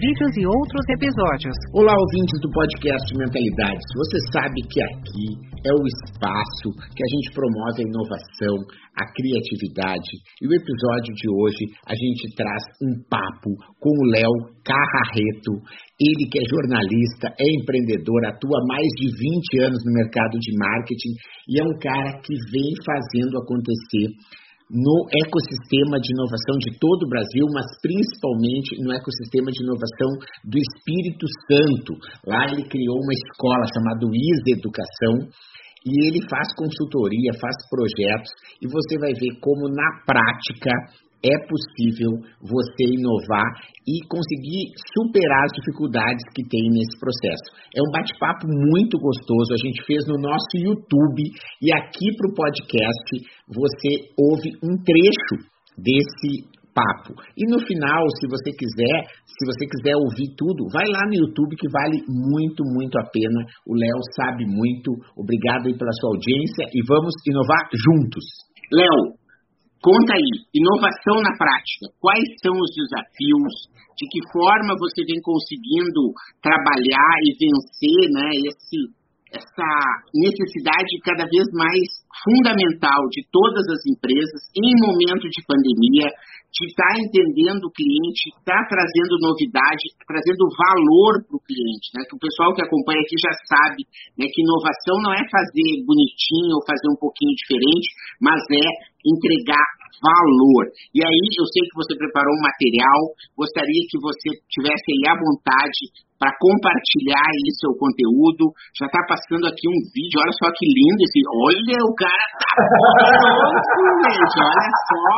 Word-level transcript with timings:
vídeos 0.00 0.32
e 0.32 0.48
outros 0.48 0.84
episódios. 0.96 1.52
Olá, 1.76 1.92
ouvintes 1.92 2.40
do 2.40 2.48
podcast 2.56 3.04
Mentalidades. 3.20 3.84
Você 4.00 4.16
sabe 4.32 4.56
que 4.72 4.80
aqui 4.80 5.28
é 5.60 5.72
o 5.76 5.84
espaço 5.84 6.72
que 6.96 7.04
a 7.04 7.10
gente 7.12 7.28
promove 7.36 7.84
a 7.84 7.88
inovação, 7.92 8.56
a 8.96 9.04
criatividade. 9.12 10.12
E 10.40 10.48
o 10.48 10.56
episódio 10.56 11.12
de 11.12 11.28
hoje 11.28 11.64
a 11.84 11.92
gente 11.92 12.32
traz 12.32 12.64
um 12.80 12.96
papo 13.12 13.52
com 13.76 13.92
o 13.92 14.08
Léo 14.08 14.56
Carrareto. 14.64 15.60
Ele 16.00 16.24
que 16.32 16.40
é 16.40 16.48
jornalista, 16.48 17.36
é 17.36 17.46
empreendedor, 17.60 18.24
atua 18.24 18.56
mais 18.72 18.88
de 18.96 19.04
20 19.04 19.68
anos 19.68 19.84
no 19.84 19.92
mercado 20.00 20.40
de 20.40 20.50
marketing 20.56 21.12
e 21.44 21.60
é 21.60 21.64
um 21.68 21.76
cara 21.76 22.16
que 22.24 22.32
vem 22.48 22.72
fazendo 22.88 23.36
acontecer 23.36 24.16
no 24.70 25.10
ecossistema 25.10 25.98
de 25.98 26.14
inovação 26.14 26.54
de 26.62 26.78
todo 26.78 27.02
o 27.02 27.10
Brasil, 27.10 27.42
mas 27.50 27.66
principalmente 27.82 28.78
no 28.78 28.94
ecossistema 28.94 29.50
de 29.50 29.66
inovação 29.66 30.10
do 30.46 30.56
Espírito 30.62 31.26
Santo. 31.50 31.98
Lá 32.22 32.46
ele 32.46 32.62
criou 32.70 33.02
uma 33.02 33.12
escola 33.12 33.66
chamada 33.66 34.06
ISA 34.06 34.54
Educação 34.54 35.26
e 35.84 35.90
ele 36.06 36.22
faz 36.30 36.54
consultoria, 36.54 37.34
faz 37.40 37.56
projetos 37.66 38.30
e 38.62 38.68
você 38.70 38.94
vai 38.98 39.12
ver 39.12 39.34
como 39.40 39.66
na 39.66 40.06
prática 40.06 40.70
é 41.24 41.36
possível 41.46 42.12
você 42.40 42.84
inovar 42.96 43.48
e 43.86 44.00
conseguir 44.08 44.72
superar 44.96 45.44
as 45.44 45.52
dificuldades 45.52 46.24
que 46.34 46.42
tem 46.48 46.68
nesse 46.72 46.96
processo. 46.98 47.52
É 47.76 47.80
um 47.80 47.92
bate-papo 47.92 48.48
muito 48.48 48.98
gostoso, 48.98 49.52
a 49.52 49.60
gente 49.60 49.84
fez 49.84 50.06
no 50.08 50.16
nosso 50.16 50.56
YouTube 50.56 51.22
e 51.60 51.72
aqui 51.72 52.08
para 52.16 52.30
o 52.30 52.34
podcast 52.34 53.08
você 53.48 54.10
ouve 54.16 54.48
um 54.64 54.80
trecho 54.80 55.48
desse 55.76 56.48
papo. 56.74 57.14
E 57.36 57.44
no 57.50 57.58
final, 57.60 58.06
se 58.18 58.26
você 58.30 58.50
quiser, 58.54 58.96
se 59.26 59.42
você 59.44 59.66
quiser 59.66 59.96
ouvir 59.96 60.34
tudo, 60.36 60.70
vai 60.72 60.86
lá 60.86 61.02
no 61.06 61.14
YouTube 61.14 61.56
que 61.56 61.68
vale 61.68 61.98
muito, 62.08 62.62
muito 62.64 62.96
a 62.98 63.04
pena. 63.10 63.44
O 63.66 63.74
Léo 63.74 64.00
sabe 64.16 64.46
muito. 64.46 64.94
Obrigado 65.16 65.66
aí 65.66 65.76
pela 65.76 65.92
sua 66.00 66.14
audiência 66.14 66.64
e 66.72 66.80
vamos 66.86 67.14
inovar 67.26 67.68
juntos. 67.74 68.24
Léo, 68.72 69.18
Conta 69.80 70.12
aí, 70.12 70.44
inovação 70.52 71.24
na 71.24 71.32
prática. 71.40 71.88
Quais 71.98 72.28
são 72.44 72.52
os 72.52 72.70
desafios? 72.76 73.54
De 73.96 74.04
que 74.08 74.20
forma 74.32 74.76
você 74.76 75.04
vem 75.04 75.20
conseguindo 75.24 76.12
trabalhar 76.40 77.16
e 77.24 77.32
vencer 77.36 78.00
né, 78.12 78.28
esse, 78.48 78.76
essa 79.30 79.70
necessidade 80.14 80.98
cada 81.06 81.22
vez 81.24 81.46
mais 81.54 81.86
fundamental 82.26 83.06
de 83.10 83.22
todas 83.30 83.62
as 83.70 83.82
empresas 83.86 84.42
em 84.58 84.74
momento 84.82 85.30
de 85.30 85.40
pandemia, 85.46 86.10
de 86.50 86.66
estar 86.66 86.90
tá 86.90 86.98
entendendo 86.98 87.70
o 87.70 87.74
cliente, 87.74 88.34
estar 88.34 88.66
tá 88.66 88.68
trazendo 88.74 89.22
novidade, 89.22 89.94
trazendo 90.02 90.50
valor 90.50 91.22
para 91.22 91.38
o 91.38 91.46
cliente. 91.46 91.94
Né? 91.94 92.02
Que 92.10 92.18
o 92.18 92.22
pessoal 92.22 92.50
que 92.52 92.62
acompanha 92.66 92.98
aqui 93.06 93.14
já 93.14 93.34
sabe 93.46 93.86
né, 94.18 94.26
que 94.26 94.42
inovação 94.42 94.98
não 94.98 95.14
é 95.14 95.22
fazer 95.30 95.70
bonitinho 95.86 96.58
ou 96.58 96.66
fazer 96.66 96.90
um 96.90 96.98
pouquinho 96.98 97.32
diferente, 97.38 97.86
mas 98.18 98.42
é 98.50 98.66
entregar 99.06 99.79
valor. 99.98 100.70
E 100.94 101.02
aí 101.02 101.26
eu 101.34 101.46
sei 101.50 101.66
que 101.66 101.74
você 101.74 101.98
preparou 101.98 102.30
um 102.30 102.46
material, 102.46 103.00
gostaria 103.34 103.82
que 103.90 103.98
você 103.98 104.28
tivesse 104.46 104.86
aí 104.94 105.04
à 105.10 105.14
vontade 105.18 105.90
para 106.20 106.36
compartilhar 106.36 107.24
aí 107.24 107.48
seu 107.56 107.72
conteúdo. 107.80 108.52
Já 108.76 108.86
está 108.86 109.00
passando 109.08 109.48
aqui 109.48 109.64
um 109.66 109.80
vídeo, 109.90 110.20
olha 110.20 110.36
só 110.36 110.46
que 110.52 110.68
lindo 110.68 111.00
esse. 111.00 111.20
Olha, 111.24 111.78
o 111.80 111.94
cara 111.96 112.26
tá 112.36 112.52
olha 114.04 114.26
só. 114.28 115.08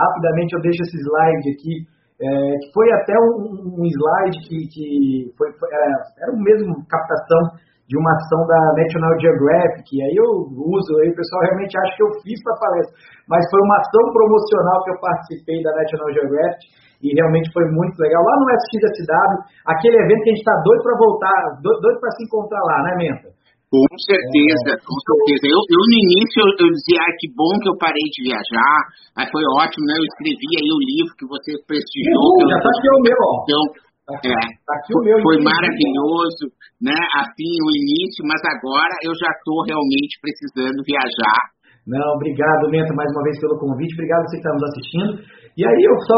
Rapidamente 0.00 0.56
eu 0.56 0.62
deixo 0.64 0.82
esse 0.82 0.96
slide 0.96 1.48
aqui. 1.52 1.74
É, 2.22 2.28
que 2.28 2.70
foi 2.72 2.86
até 3.02 3.14
um, 3.18 3.82
um 3.82 3.84
slide 3.84 4.38
que, 4.46 4.56
que 4.70 5.34
foi, 5.36 5.48
era, 5.50 5.88
era 6.22 6.30
o 6.32 6.38
mesmo 6.38 6.70
captação 6.86 7.58
de 7.92 7.96
uma 8.00 8.12
ação 8.16 8.40
da 8.48 8.60
National 8.72 9.12
Geographic, 9.20 9.84
e 9.92 10.00
aí 10.00 10.16
eu 10.16 10.48
uso, 10.48 10.90
aí 11.04 11.12
o 11.12 11.18
pessoal 11.20 11.44
realmente 11.44 11.76
acha 11.76 11.92
que 11.92 12.04
eu 12.08 12.10
fiz 12.24 12.40
para 12.40 12.56
palestra, 12.56 12.96
mas 13.28 13.44
foi 13.52 13.60
uma 13.60 13.76
ação 13.84 14.04
promocional 14.16 14.80
que 14.80 14.90
eu 14.96 14.98
participei 15.04 15.60
da 15.60 15.76
National 15.76 16.08
Geographic, 16.16 16.62
e 17.04 17.08
realmente 17.12 17.52
foi 17.52 17.68
muito 17.68 17.98
legal. 18.00 18.22
Lá 18.24 18.34
no 18.40 18.48
SXSW, 18.48 19.32
aquele 19.76 19.96
evento 20.08 20.22
que 20.24 20.30
a 20.30 20.32
gente 20.32 20.46
está 20.46 20.56
doido 20.64 20.82
para 20.88 20.96
voltar, 20.96 21.38
doido 21.60 21.98
para 22.00 22.14
se 22.16 22.22
encontrar 22.24 22.62
lá, 22.64 22.78
né, 22.88 22.92
Menta? 22.96 23.28
Com 23.72 23.88
certeza, 24.04 24.68
é, 24.72 24.76
com 24.84 24.98
certeza. 25.00 25.44
Eu, 25.48 25.56
eu 25.56 25.80
no 25.80 25.96
início 25.96 26.36
eu, 26.44 26.48
eu, 26.64 26.68
dizia, 26.72 27.00
ah, 27.08 27.12
que 27.16 27.28
bom 27.32 27.52
que 27.56 27.68
eu 27.72 27.76
parei 27.80 28.04
de 28.12 28.20
viajar, 28.28 28.76
aí 29.16 29.26
foi 29.32 29.40
ótimo, 29.60 29.84
né? 29.88 29.96
Eu 29.96 30.06
escrevi 30.12 30.48
aí 30.60 30.68
o 30.68 30.80
livro 30.80 31.12
que 31.16 31.24
você 31.24 31.50
prestigiou. 31.64 32.20
Uhum, 32.20 32.52
já 32.52 32.56
tá 32.60 32.68
aqui 32.68 32.88
o 32.88 33.00
meu, 33.00 33.20
ó. 33.20 33.32
Tá 34.02 34.18
aqui, 34.18 34.34
é, 34.34 34.42
tá 34.66 34.74
aqui 34.82 34.90
o 34.98 35.02
meu 35.06 35.14
foi 35.22 35.38
maravilhoso, 35.38 36.50
né? 36.82 36.98
Assim 37.22 37.54
o 37.62 37.70
início, 37.70 38.26
mas 38.26 38.42
agora 38.42 38.90
eu 39.06 39.14
já 39.14 39.30
estou 39.30 39.62
realmente 39.62 40.18
precisando 40.18 40.82
viajar. 40.82 41.42
Não, 41.86 42.18
obrigado, 42.18 42.70
Menta, 42.70 42.94
mais 42.94 43.10
uma 43.14 43.22
vez 43.22 43.38
pelo 43.38 43.58
convite. 43.62 43.94
Obrigado 43.94 44.26
você 44.26 44.38
que 44.38 44.42
está 44.42 44.54
nos 44.54 44.66
assistindo. 44.70 45.12
E 45.54 45.62
aí, 45.62 45.80
eu 45.86 45.94
só 46.06 46.16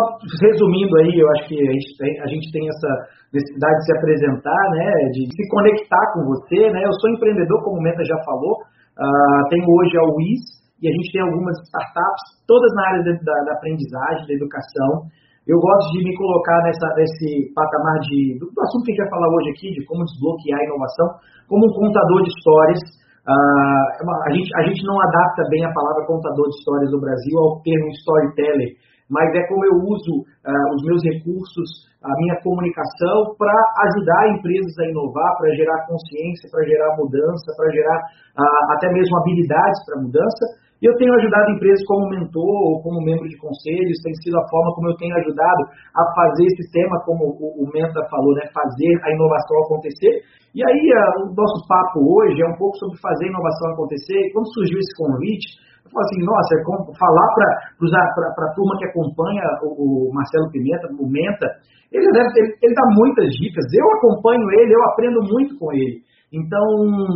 resumindo 0.49 0.93
aí, 0.97 1.12
eu 1.12 1.28
acho 1.37 1.49
que 1.49 1.56
a 1.56 1.72
gente, 1.72 1.89
tem, 1.97 2.12
a 2.21 2.28
gente 2.28 2.47
tem 2.53 2.65
essa 2.69 2.91
necessidade 3.33 3.77
de 3.77 3.84
se 3.84 3.93
apresentar, 3.97 4.62
né? 4.77 4.89
De 5.12 5.22
se 5.28 5.43
conectar 5.53 6.05
com 6.12 6.21
você, 6.25 6.61
né? 6.72 6.81
Eu 6.84 6.95
sou 7.01 7.12
empreendedor, 7.12 7.65
como 7.65 7.81
o 7.81 7.84
Menta 7.84 8.05
já 8.05 8.16
falou. 8.25 8.65
Uh, 8.97 9.43
tenho 9.53 9.65
hoje 9.69 9.97
a 10.01 10.05
WIS 10.05 10.45
e 10.81 10.89
a 10.89 10.93
gente 10.93 11.12
tem 11.12 11.21
algumas 11.21 11.56
startups, 11.69 12.45
todas 12.47 12.71
na 12.77 12.83
área 12.89 13.03
da, 13.05 13.34
da 13.45 13.53
aprendizagem, 13.56 14.25
da 14.28 14.34
educação. 14.37 15.09
Eu 15.44 15.60
gosto 15.60 15.93
de 15.93 16.09
me 16.09 16.16
colocar 16.16 16.56
nessa, 16.65 16.88
nesse 16.97 17.53
patamar 17.53 18.00
de, 18.09 18.41
do, 18.41 18.49
assunto 18.49 18.88
que 18.88 18.93
a 18.93 18.94
gente 18.97 19.05
vai 19.05 19.12
falar 19.12 19.28
hoje 19.28 19.49
aqui, 19.53 19.69
de 19.77 19.84
como 19.84 20.00
desbloquear 20.09 20.56
a 20.56 20.65
inovação, 20.65 21.09
como 21.53 21.69
um 21.69 21.75
contador 21.77 22.25
de 22.25 22.32
histórias. 22.32 22.81
Uh, 23.28 23.88
a, 24.25 24.31
gente, 24.33 24.49
a 24.56 24.62
gente 24.65 24.81
não 24.88 24.97
adapta 24.97 25.44
bem 25.53 25.60
a 25.65 25.72
palavra 25.72 26.09
contador 26.09 26.49
de 26.49 26.56
histórias 26.56 26.88
no 26.88 27.00
Brasil 27.00 27.37
ao 27.37 27.60
termo 27.60 27.88
storyteller, 27.93 28.72
mas 29.12 29.28
é 29.37 29.44
como 29.44 29.69
eu 29.69 29.77
uso 29.84 30.25
uh, 30.25 30.69
os 30.77 30.83
meus 30.88 31.04
recursos, 31.04 31.93
a 32.00 32.12
minha 32.25 32.41
comunicação 32.41 33.37
para 33.37 33.53
ajudar 33.84 34.33
empresas 34.41 34.72
a 34.81 34.88
inovar, 34.88 35.28
para 35.37 35.53
gerar 35.60 35.84
consciência, 35.84 36.49
para 36.49 36.65
gerar 36.65 36.88
mudança, 36.97 37.53
para 37.53 37.69
gerar 37.69 37.99
uh, 38.41 38.65
até 38.81 38.88
mesmo 38.97 39.12
habilidades 39.21 39.81
para 39.84 40.00
mudança. 40.09 40.63
E 40.82 40.86
eu 40.86 40.94
tenho 40.98 41.14
ajudado 41.14 41.54
empresas 41.54 41.80
como 41.86 42.10
mentor 42.10 42.54
ou 42.66 42.82
como 42.82 43.04
membro 43.04 43.28
de 43.28 43.38
conselhos, 43.38 44.02
tem 44.02 44.14
sido 44.20 44.36
a 44.36 44.48
forma 44.50 44.74
como 44.74 44.90
eu 44.90 44.96
tenho 44.98 45.14
ajudado 45.16 45.62
a 45.94 46.02
fazer 46.14 46.44
esse 46.50 46.66
tema, 46.74 46.98
como 47.06 47.30
o, 47.30 47.64
Menta 47.72 48.02
falou, 48.10 48.34
né, 48.34 48.42
fazer 48.50 48.92
a 49.06 49.08
inovação 49.14 49.54
acontecer. 49.64 50.26
E 50.52 50.60
aí, 50.60 50.82
a, 50.92 51.04
o 51.24 51.32
nosso 51.32 51.62
papo 51.66 52.02
hoje 52.02 52.42
é 52.42 52.48
um 52.50 52.58
pouco 52.58 52.76
sobre 52.78 52.98
fazer 52.98 53.26
a 53.26 53.32
inovação 53.32 53.72
acontecer. 53.72 54.18
E 54.18 54.32
quando 54.34 54.50
surgiu 54.54 54.78
esse 54.78 54.94
convite, 54.98 55.46
eu 55.86 55.90
falei 55.94 56.06
assim, 56.10 56.22
nossa, 56.26 56.50
é 56.52 56.60
como 56.66 56.80
falar 56.98 57.28
para 57.32 58.44
a 58.44 58.54
turma 58.54 58.74
que 58.76 58.86
acompanha 58.91 59.44
o, 59.62 60.10
o, 60.10 60.12
Marcelo 60.12 60.50
Pimenta, 60.50 60.91
o 60.91 61.06
Menta, 61.06 61.48
ele, 61.94 62.10
deve, 62.10 62.28
ele, 62.34 62.50
ele 62.60 62.74
dá 62.74 62.86
muitas 62.98 63.30
dicas, 63.38 63.65
eu 63.70 63.86
acompanho 63.98 64.42
ele, 64.59 64.74
eu 64.74 64.82
aprendo 64.91 65.20
muito 65.22 65.54
com 65.56 65.72
ele. 65.72 66.03
Então, 66.34 66.66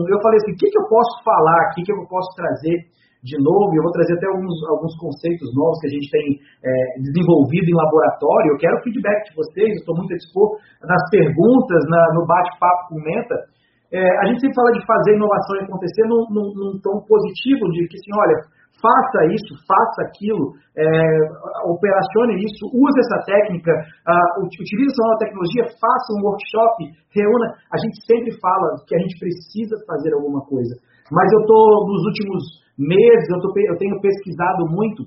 eu 0.07 0.19
falei 0.23 0.39
assim, 0.39 0.55
o 0.55 0.59
que, 0.63 0.71
que 0.71 0.79
eu 0.79 0.87
posso 0.87 1.11
falar 1.27 1.59
aqui, 1.67 1.83
o 1.83 1.85
que 1.85 1.93
eu 1.93 2.07
posso 2.07 2.31
trazer 2.39 2.87
de 3.23 3.35
novo, 3.43 3.75
eu 3.75 3.83
vou 3.83 3.91
trazer 3.91 4.15
até 4.15 4.27
alguns, 4.31 4.55
alguns 4.71 4.95
conceitos 4.95 5.51
novos 5.51 5.79
que 5.83 5.91
a 5.91 5.95
gente 5.95 6.07
tem 6.07 6.27
é, 6.63 6.71
desenvolvido 7.03 7.67
em 7.67 7.75
laboratório. 7.75 8.55
Eu 8.55 8.59
quero 8.63 8.83
feedback 8.87 9.27
de 9.27 9.35
vocês, 9.35 9.75
estou 9.75 9.97
muito 9.99 10.15
a 10.15 10.19
dispor 10.23 10.55
nas 10.87 11.03
perguntas, 11.11 11.83
na, 11.91 12.03
no 12.15 12.23
bate-papo 12.27 12.95
com 12.95 13.03
Menta. 13.03 13.37
É, 13.91 13.99
a 13.99 14.25
gente 14.31 14.39
sempre 14.39 14.55
fala 14.55 14.71
de 14.71 14.87
fazer 14.87 15.17
inovação 15.17 15.57
acontecer 15.65 16.05
num, 16.07 16.23
num, 16.31 16.49
num, 16.55 16.75
tom 16.79 17.03
positivo, 17.09 17.67
de 17.73 17.89
que 17.89 17.97
assim, 17.97 18.13
olha, 18.15 18.37
faça 18.79 19.19
isso, 19.35 19.51
faça 19.67 19.99
aquilo, 20.07 20.55
é, 20.77 20.87
operacione 21.67 22.39
isso, 22.39 22.71
use 22.71 22.97
essa 23.03 23.19
técnica, 23.27 23.73
uh, 23.73 24.45
utilize 24.45 24.93
essa 24.93 25.03
nova 25.03 25.19
tecnologia, 25.19 25.65
faça 25.75 26.09
um 26.15 26.23
workshop, 26.23 26.77
reúna. 27.11 27.49
A 27.73 27.79
gente 27.83 27.99
sempre 28.07 28.31
fala 28.39 28.79
que 28.87 28.95
a 28.95 29.01
gente 29.03 29.19
precisa 29.19 29.75
fazer 29.89 30.15
alguma 30.15 30.45
coisa. 30.47 30.77
Mas 31.11 31.27
eu 31.33 31.41
estou, 31.41 31.89
nos 31.89 32.03
últimos 32.07 32.68
meses, 32.79 33.27
eu, 33.29 33.41
tô, 33.43 33.53
eu 33.59 33.77
tenho 33.77 34.01
pesquisado 34.01 34.65
muito 34.71 35.03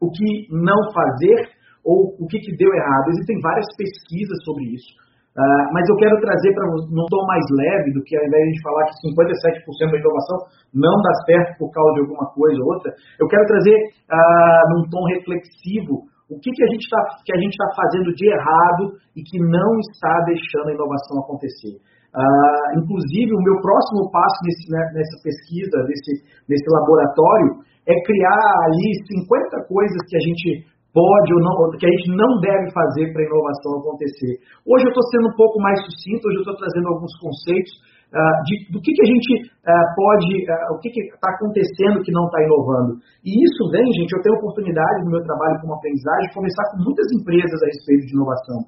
o 0.00 0.10
que 0.12 0.46
não 0.52 0.76
fazer 0.92 1.48
ou 1.84 2.12
o 2.20 2.26
que, 2.28 2.38
que 2.38 2.56
deu 2.56 2.68
errado. 2.72 3.08
Existem 3.08 3.40
várias 3.40 3.66
pesquisas 3.76 4.36
sobre 4.44 4.76
isso. 4.76 4.92
Uh, 5.30 5.64
mas 5.72 5.86
eu 5.88 5.96
quero 5.96 6.18
trazer 6.20 6.52
para 6.52 6.66
num 6.90 7.06
tom 7.06 7.22
mais 7.24 7.44
leve 7.54 7.94
do 7.94 8.02
que 8.02 8.18
ao 8.18 8.26
invés 8.26 8.34
de 8.34 8.42
a 8.42 8.50
gente 8.50 8.66
falar 8.66 8.82
que 8.90 8.98
57% 9.14 9.94
da 9.94 10.02
inovação 10.02 10.36
não 10.74 10.96
dá 11.00 11.12
certo 11.24 11.56
por 11.56 11.70
causa 11.70 11.94
de 11.94 12.00
alguma 12.02 12.26
coisa 12.34 12.58
ou 12.58 12.74
outra, 12.74 12.90
eu 13.14 13.28
quero 13.30 13.46
trazer 13.46 13.76
uh, 14.10 14.64
num 14.74 14.90
tom 14.90 15.06
reflexivo 15.06 16.10
o 16.30 16.38
que, 16.38 16.50
que 16.50 16.62
a 16.62 16.70
gente 16.70 16.82
está 16.82 16.98
tá 16.98 17.68
fazendo 17.74 18.14
de 18.14 18.26
errado 18.26 18.98
e 19.14 19.22
que 19.22 19.38
não 19.38 19.70
está 19.90 20.14
deixando 20.26 20.70
a 20.70 20.74
inovação 20.74 21.22
acontecer. 21.22 21.78
Uh, 22.10 22.82
inclusive, 22.82 23.30
o 23.30 23.44
meu 23.46 23.56
próximo 23.62 24.10
passo 24.10 24.38
nesse, 24.42 24.66
né, 24.66 24.82
nessa 24.98 25.16
pesquisa, 25.22 25.76
nesse, 25.86 26.12
nesse 26.50 26.66
laboratório, 26.74 27.62
é 27.86 27.94
criar 28.02 28.46
ali 28.66 28.88
50 29.06 29.70
coisas 29.70 29.98
que 30.10 30.16
a 30.18 30.24
gente 30.26 30.66
pode 30.90 31.30
ou 31.34 31.40
não, 31.40 31.54
que 31.78 31.86
a 31.86 31.94
gente 31.94 32.10
não 32.18 32.38
deve 32.42 32.66
fazer 32.74 33.14
para 33.14 33.22
a 33.22 33.26
inovação 33.26 33.78
acontecer. 33.78 34.42
Hoje 34.66 34.82
eu 34.86 34.92
estou 34.92 35.06
sendo 35.14 35.30
um 35.30 35.36
pouco 35.38 35.62
mais 35.62 35.78
sucinto, 35.86 36.26
hoje 36.26 36.42
eu 36.42 36.46
estou 36.46 36.58
trazendo 36.58 36.88
alguns 36.90 37.14
conceitos 37.22 37.72
uh, 38.10 38.36
de, 38.46 38.54
do 38.74 38.78
que, 38.82 38.90
que 38.90 39.02
a 39.06 39.10
gente 39.10 39.30
uh, 39.46 39.86
pode, 39.94 40.28
uh, 40.50 40.74
o 40.74 40.78
que 40.82 40.90
está 40.90 41.30
acontecendo 41.30 42.02
que 42.02 42.10
não 42.10 42.26
está 42.26 42.42
inovando. 42.42 42.98
E 43.22 43.30
isso 43.38 43.62
vem, 43.70 43.86
gente, 44.02 44.10
eu 44.10 44.22
tenho 44.22 44.34
oportunidade 44.42 45.06
no 45.06 45.14
meu 45.14 45.22
trabalho 45.22 45.62
como 45.62 45.78
aprendizagem 45.78 46.26
de 46.26 46.34
conversar 46.34 46.64
com 46.74 46.78
muitas 46.82 47.06
empresas 47.14 47.58
a 47.62 47.66
respeito 47.70 48.04
de 48.06 48.14
inovação. 48.14 48.58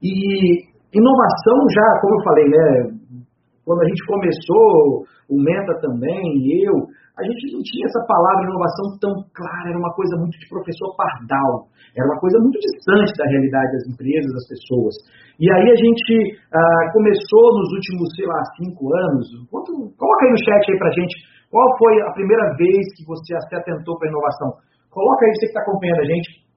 E 0.00 0.77
inovação 0.94 1.58
já, 1.74 1.88
como 2.00 2.14
eu 2.14 2.24
falei, 2.24 2.46
né, 2.48 2.68
quando 3.64 3.82
a 3.82 3.88
gente 3.88 4.02
começou, 4.08 5.04
o 5.28 5.36
Meta 5.36 5.76
também, 5.84 6.24
eu, 6.64 6.72
a 7.18 7.22
gente 7.26 7.52
não 7.52 7.60
tinha 7.60 7.84
essa 7.84 8.00
palavra 8.08 8.48
inovação 8.48 8.96
tão 8.96 9.12
clara, 9.36 9.68
era 9.68 9.78
uma 9.78 9.92
coisa 9.92 10.16
muito 10.16 10.40
de 10.40 10.48
professor 10.48 10.96
pardal, 10.96 11.68
era 11.92 12.06
uma 12.08 12.16
coisa 12.16 12.40
muito 12.40 12.56
distante 12.56 13.12
da 13.12 13.28
realidade 13.28 13.68
das 13.76 13.84
empresas, 13.92 14.30
das 14.32 14.46
pessoas. 14.48 14.94
E 15.36 15.46
aí 15.52 15.66
a 15.68 15.78
gente 15.78 16.40
ah, 16.48 16.84
começou 16.96 17.46
nos 17.60 17.68
últimos, 17.76 18.08
sei 18.16 18.24
lá, 18.24 18.40
cinco 18.56 18.88
anos, 18.88 19.26
quanto, 19.52 19.92
coloca 20.00 20.24
aí 20.24 20.32
no 20.32 20.40
chat 20.40 20.62
aí 20.64 20.78
pra 20.80 20.96
gente, 20.96 21.14
qual 21.52 21.68
foi 21.76 21.92
a 22.08 22.12
primeira 22.16 22.44
vez 22.56 22.80
que 22.96 23.04
você 23.04 23.36
se 23.36 23.54
atentou 23.56 23.98
para 23.98 24.08
inovação? 24.08 24.64
Coloca 24.88 25.26
aí 25.26 25.32
você 25.36 25.44
que 25.44 25.52
está 25.52 25.60
acompanhando 25.60 26.00
a 26.00 26.08
gente, 26.08 26.48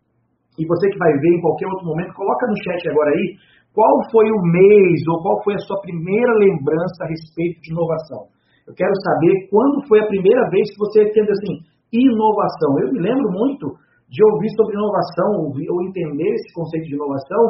e 0.60 0.68
você 0.68 0.88
que 0.88 1.00
vai 1.00 1.12
ver 1.12 1.32
em 1.36 1.42
qualquer 1.42 1.68
outro 1.68 1.88
momento, 1.88 2.14
coloca 2.14 2.48
no 2.48 2.58
chat 2.64 2.88
agora 2.88 3.10
aí, 3.12 3.26
qual 3.74 3.96
foi 4.12 4.28
o 4.28 4.42
mês 4.52 5.00
ou 5.08 5.22
qual 5.24 5.44
foi 5.44 5.56
a 5.56 5.64
sua 5.64 5.80
primeira 5.82 6.34
lembrança 6.38 7.04
a 7.04 7.08
respeito 7.08 7.62
de 7.62 7.72
inovação? 7.72 8.28
Eu 8.68 8.74
quero 8.76 8.94
saber 9.04 9.48
quando 9.50 9.88
foi 9.88 10.00
a 10.00 10.08
primeira 10.08 10.44
vez 10.50 10.70
que 10.72 10.80
você 10.80 11.04
entendeu 11.04 11.32
assim, 11.32 11.56
inovação. 11.92 12.72
Eu 12.84 12.92
me 12.94 13.00
lembro 13.00 13.32
muito 13.32 13.76
de 14.12 14.20
ouvir 14.24 14.52
sobre 14.60 14.76
inovação, 14.76 15.56
ou 15.56 15.78
entender 15.88 16.30
esse 16.36 16.52
conceito 16.54 16.84
de 16.84 16.96
inovação 16.96 17.44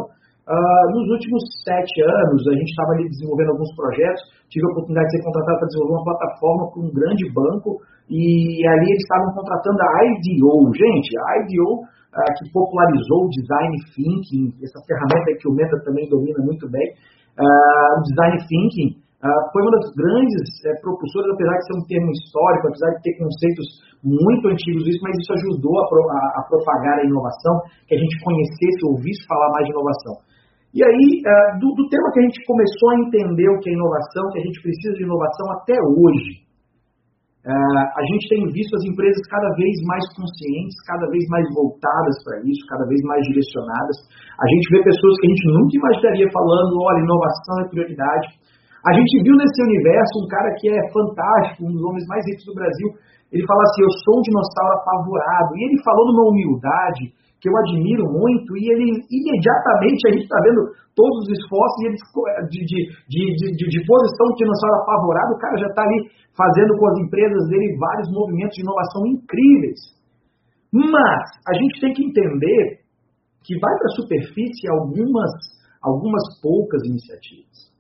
uh, 0.46 0.86
nos 0.94 1.10
últimos 1.10 1.42
sete 1.66 2.06
anos. 2.06 2.42
A 2.46 2.54
gente 2.54 2.70
estava 2.70 2.94
ali 2.94 3.10
desenvolvendo 3.10 3.58
alguns 3.58 3.74
projetos, 3.74 4.22
tive 4.46 4.66
a 4.66 4.72
oportunidade 4.78 5.10
de 5.10 5.14
ser 5.18 5.24
contratado 5.26 5.58
para 5.58 5.70
desenvolver 5.74 5.96
uma 5.98 6.10
plataforma 6.10 6.64
com 6.70 6.80
um 6.86 6.94
grande 6.94 7.26
banco 7.34 7.70
e 8.10 8.62
ali 8.62 8.88
eles 8.94 9.04
estavam 9.06 9.34
contratando 9.34 9.82
a 9.82 10.00
IDO. 10.06 10.70
Gente, 10.78 11.10
a 11.18 11.30
IDO 11.42 11.70
ah, 12.14 12.32
que 12.38 12.52
popularizou 12.52 13.26
o 13.26 13.30
design 13.30 13.72
thinking, 13.96 14.52
essa 14.60 14.80
ferramenta 14.84 15.38
que 15.40 15.48
o 15.48 15.54
Meta 15.54 15.80
também 15.84 16.10
domina 16.10 16.44
muito 16.44 16.70
bem, 16.70 16.88
uh, 17.40 17.92
o 17.98 18.02
design 18.04 18.36
thinking 18.48 19.02
Uh, 19.22 19.44
foi 19.54 19.62
uma 19.62 19.78
das 19.78 19.94
grandes 19.94 20.50
é, 20.66 20.74
propulsoras, 20.82 21.30
apesar 21.38 21.54
de 21.54 21.66
ser 21.70 21.76
um 21.78 21.86
termo 21.86 22.10
histórico, 22.10 22.74
apesar 22.74 22.90
de 22.98 23.06
ter 23.06 23.14
conceitos 23.22 23.68
muito 24.02 24.50
antigos 24.50 24.82
isso, 24.82 24.98
mas 24.98 25.14
isso 25.14 25.34
ajudou 25.38 25.78
a, 25.78 26.42
propagar 26.50 26.98
a 26.98 27.06
inovação, 27.06 27.62
que 27.86 27.94
a 27.94 28.02
gente 28.02 28.18
conhecesse, 28.26 28.82
ouvisse 28.90 29.22
falar 29.30 29.54
mais 29.54 29.70
de 29.70 29.78
inovação. 29.78 30.26
E 30.74 30.82
aí, 30.82 31.06
do, 31.62 31.86
tema 31.86 32.10
que 32.10 32.20
a 32.20 32.26
gente 32.26 32.42
começou 32.50 32.88
a 32.90 33.00
entender 33.06 33.46
o 33.54 33.60
que 33.62 33.70
é 33.70 33.74
inovação, 33.78 34.26
que 34.34 34.40
a 34.42 34.46
gente 34.50 34.58
precisa 34.58 34.94
de 34.98 35.04
inovação 35.06 35.46
até 35.54 35.78
hoje, 35.78 36.42
uh, 37.48 37.86
a 37.98 38.04
gente 38.14 38.30
tem 38.30 38.42
visto 38.54 38.74
as 38.76 38.84
empresas 38.86 39.22
cada 39.30 39.50
vez 39.58 39.76
mais 39.86 40.06
conscientes, 40.14 40.76
cada 40.86 41.08
vez 41.10 41.24
mais 41.30 41.46
voltadas 41.54 42.16
para 42.26 42.38
isso, 42.46 42.62
cada 42.70 42.86
vez 42.86 43.02
mais 43.08 43.22
direcionadas. 43.30 43.98
A 44.38 44.48
gente 44.50 44.66
vê 44.74 44.80
pessoas 44.84 45.16
que 45.20 45.26
a 45.26 45.32
gente 45.34 45.46
nunca 45.50 45.74
imaginaria 45.78 46.28
falando, 46.34 46.74
olha, 46.82 47.06
inovação 47.06 47.56
é 47.62 47.70
prioridade. 47.70 48.28
A 48.82 48.92
gente 48.98 49.14
viu 49.22 49.38
nesse 49.38 49.60
universo 49.62 50.14
um 50.18 50.28
cara 50.28 50.50
que 50.58 50.66
é 50.70 50.82
fantástico, 50.90 51.70
um 51.70 51.74
dos 51.74 51.84
homens 51.86 52.06
mais 52.10 52.26
ricos 52.26 52.46
do 52.50 52.58
Brasil. 52.58 52.90
Ele 53.30 53.46
fala 53.46 53.62
assim: 53.70 53.82
Eu 53.86 53.94
sou 54.02 54.18
um 54.18 54.26
dinossauro 54.26 54.74
apavorado. 54.82 55.54
E 55.56 55.70
ele 55.70 55.78
falou 55.86 56.10
numa 56.10 56.26
humildade 56.34 57.14
que 57.42 57.50
eu 57.50 57.58
admiro 57.58 58.06
muito, 58.06 58.54
e 58.54 58.70
ele 58.70 58.88
imediatamente, 59.10 60.02
a 60.06 60.12
gente 60.14 60.30
está 60.30 60.38
vendo 60.46 60.62
todos 60.94 61.26
os 61.26 61.30
esforços 61.34 61.80
de, 62.54 62.62
de, 62.70 62.80
de, 63.10 63.24
de, 63.58 63.66
de 63.66 63.80
posição 63.82 64.28
dinossauro 64.38 64.78
apavorado, 64.86 65.34
o 65.34 65.42
cara 65.42 65.58
já 65.58 65.66
está 65.66 65.82
ali 65.82 66.06
fazendo 66.38 66.78
com 66.78 66.86
as 66.86 66.98
empresas 67.02 67.50
dele 67.50 67.78
vários 67.82 68.14
movimentos 68.14 68.54
de 68.54 68.62
inovação 68.62 69.02
incríveis. 69.10 69.82
Mas 70.72 71.24
a 71.50 71.54
gente 71.58 71.82
tem 71.82 71.94
que 71.94 72.06
entender 72.06 72.86
que 73.44 73.58
vai 73.58 73.74
para 73.74 73.90
a 73.90 73.98
superfície 73.98 74.70
algumas, 74.70 75.32
algumas 75.82 76.22
poucas 76.42 76.86
iniciativas. 76.86 77.71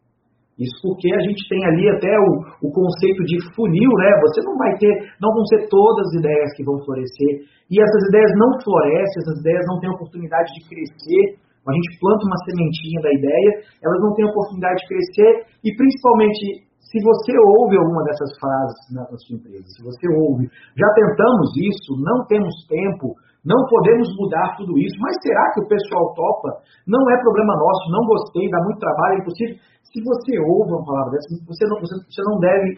Isso 0.61 0.77
porque 0.85 1.09
a 1.09 1.21
gente 1.25 1.41
tem 1.49 1.57
ali 1.65 1.89
até 1.89 2.13
o, 2.21 2.29
o, 2.61 2.69
conceito 2.69 3.25
de 3.25 3.41
funil, 3.57 3.89
né? 3.97 4.09
Você 4.29 4.45
não 4.45 4.53
vai 4.53 4.77
ter, 4.77 4.93
não 5.17 5.33
vão 5.33 5.41
ser 5.49 5.65
todas 5.65 6.05
as 6.05 6.21
ideias 6.21 6.53
que 6.53 6.61
vão 6.61 6.77
florescer. 6.85 7.49
E 7.65 7.81
essas 7.81 8.03
ideias 8.13 8.29
não 8.37 8.53
florescem, 8.61 9.17
essas 9.25 9.41
ideias 9.41 9.65
não 9.65 9.79
têm 9.81 9.89
oportunidade 9.89 10.53
de 10.53 10.61
crescer. 10.69 11.41
A 11.65 11.73
gente 11.73 11.97
planta 11.97 12.25
uma 12.29 12.37
sementinha 12.45 12.99
da 13.01 13.09
ideia, 13.09 13.51
elas 13.81 13.99
não 14.05 14.13
têm 14.13 14.25
oportunidade 14.29 14.85
de 14.85 14.87
crescer. 14.87 15.31
E 15.65 15.73
principalmente, 15.73 16.69
se 16.77 16.97
você 17.01 17.33
ouve 17.57 17.81
alguma 17.81 18.03
dessas 18.05 18.29
frases 18.37 18.81
na, 18.93 19.01
na 19.09 19.17
sua 19.17 19.41
empresa, 19.41 19.65
se 19.65 19.81
você 19.81 20.05
ouve, 20.13 20.45
já 20.77 20.89
tentamos 20.93 21.57
isso, 21.57 21.97
não 22.05 22.21
temos 22.29 22.53
tempo, 22.69 23.17
não 23.41 23.57
podemos 23.65 24.05
mudar 24.21 24.53
tudo 24.53 24.77
isso, 24.77 24.93
mas 25.01 25.17
será 25.25 25.41
que 25.53 25.65
o 25.65 25.67
pessoal 25.67 26.13
topa? 26.13 26.61
Não 26.85 27.01
é 27.09 27.17
problema 27.17 27.57
nosso, 27.57 27.89
não 27.89 28.05
gostei, 28.05 28.45
dá 28.49 28.61
muito 28.61 28.77
trabalho, 28.77 29.17
é 29.17 29.21
impossível. 29.21 29.55
Se 29.81 29.97
você 29.97 30.37
ouve 30.45 30.69
uma 30.69 30.85
palavra 30.85 31.17
dessa, 31.17 31.27
você 31.49 31.65
não, 31.65 31.81
você, 31.81 32.21
não 32.29 32.37
deve 32.37 32.77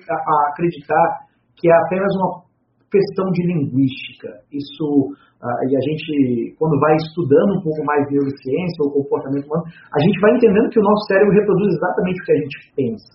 acreditar 0.50 1.28
que 1.60 1.68
é 1.68 1.76
apenas 1.76 2.16
uma 2.16 2.48
questão 2.88 3.28
de 3.36 3.44
linguística. 3.44 4.40
Isso, 4.56 4.86
uh, 5.12 5.62
e 5.68 5.72
a 5.76 5.82
gente, 5.84 6.56
quando 6.56 6.80
vai 6.80 6.96
estudando 6.96 7.60
um 7.60 7.62
pouco 7.62 7.84
mais 7.84 8.08
de 8.08 8.16
neurociência 8.16 8.80
ou 8.88 9.04
comportamento 9.04 9.46
humano, 9.46 9.68
a 9.68 10.00
gente 10.00 10.18
vai 10.24 10.32
entendendo 10.32 10.72
que 10.72 10.80
o 10.80 10.88
nosso 10.88 11.04
cérebro 11.12 11.36
reproduz 11.36 11.76
exatamente 11.76 12.18
o 12.22 12.26
que 12.26 12.32
a 12.32 12.40
gente 12.40 12.58
pensa. 12.72 13.14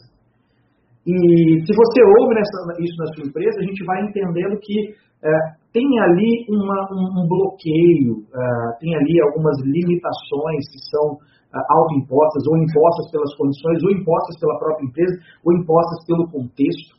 E 1.08 1.16
se 1.64 1.72
você 1.72 1.98
ouve 2.20 2.36
nessa, 2.36 2.76
isso 2.76 2.96
na 3.00 3.08
sua 3.16 3.24
empresa, 3.24 3.56
a 3.56 3.64
gente 3.64 3.80
vai 3.88 4.04
entendendo 4.04 4.60
que 4.60 4.92
uh, 5.24 5.57
tem 5.72 5.84
ali 6.00 6.46
uma, 6.48 6.88
um, 6.92 7.26
bloqueio, 7.28 8.24
uh, 8.24 8.70
tem 8.80 8.94
ali 8.96 9.20
algumas 9.20 9.56
limitações 9.64 10.64
que 10.72 10.80
são 10.90 11.14
uh, 11.14 11.64
autoimpostas, 11.70 12.46
ou 12.48 12.56
impostas 12.56 13.10
pelas 13.10 13.34
condições, 13.36 13.82
ou 13.84 13.90
impostas 13.90 14.40
pela 14.40 14.58
própria 14.58 14.86
empresa, 14.86 15.14
ou 15.44 15.52
impostas 15.52 16.04
pelo 16.06 16.30
contexto, 16.30 16.96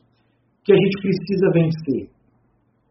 que 0.63 0.73
a 0.73 0.77
gente 0.77 1.01
precisa 1.01 1.51
vencer. 1.51 2.19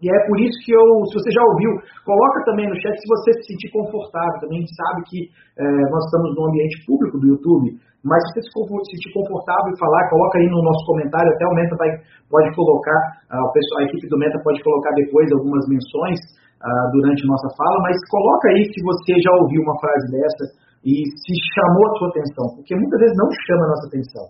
E 0.00 0.06
é 0.06 0.18
por 0.26 0.38
isso 0.38 0.54
que 0.64 0.70
eu, 0.70 0.86
se 1.10 1.14
você 1.18 1.30
já 1.34 1.42
ouviu, 1.42 1.74
coloca 2.06 2.44
também 2.46 2.68
no 2.68 2.74
chat 2.78 2.94
se 2.94 3.08
você 3.08 3.32
se 3.34 3.50
sentir 3.50 3.70
confortável. 3.74 4.38
Também 4.40 4.62
sabe 4.62 5.02
que 5.10 5.26
é, 5.58 5.64
nós 5.90 6.04
estamos 6.06 6.36
no 6.38 6.46
ambiente 6.46 6.86
público 6.86 7.18
do 7.18 7.26
YouTube, 7.26 7.74
mas 8.06 8.22
se 8.30 8.38
você 8.38 8.46
se 8.46 8.90
sentir 8.94 9.10
confortável 9.10 9.74
e 9.74 9.78
falar, 9.78 10.06
coloca 10.06 10.38
aí 10.38 10.46
no 10.46 10.62
nosso 10.62 10.82
comentário, 10.86 11.26
até 11.34 11.44
o 11.50 11.54
Meta 11.54 11.74
vai, 11.74 11.90
pode 12.30 12.48
colocar, 12.54 12.98
a, 13.26 13.36
pessoa, 13.50 13.82
a 13.82 13.86
equipe 13.90 14.06
do 14.06 14.18
Meta 14.18 14.38
pode 14.38 14.62
colocar 14.62 14.94
depois 14.94 15.26
algumas 15.34 15.66
menções 15.66 16.18
uh, 16.62 16.86
durante 16.94 17.26
nossa 17.26 17.50
fala, 17.58 17.76
mas 17.82 17.98
coloca 18.06 18.54
aí 18.54 18.62
se 18.70 18.78
você 18.86 19.18
já 19.18 19.32
ouviu 19.42 19.66
uma 19.66 19.74
frase 19.82 20.06
dessa 20.14 20.44
e 20.86 20.94
se 20.94 21.34
chamou 21.58 21.84
a 21.90 21.94
sua 21.98 22.08
atenção, 22.14 22.44
porque 22.54 22.74
muitas 22.78 22.98
vezes 23.02 23.16
não 23.18 23.30
chama 23.50 23.62
a 23.66 23.70
nossa 23.74 23.86
atenção. 23.90 24.24